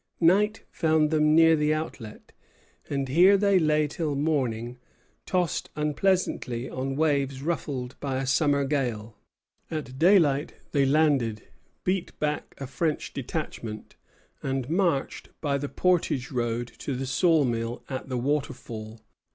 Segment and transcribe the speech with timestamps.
[0.19, 2.31] Night found them near the outlet;
[2.89, 4.79] and here they lay till morning,
[5.27, 9.15] tossed unpleasantly on waves ruffled by a summer gale.
[9.69, 11.43] At daylight they landed,
[11.83, 13.95] beat back a French detachment,
[14.41, 19.01] and marched by the portage road to the saw mill at the waterfall.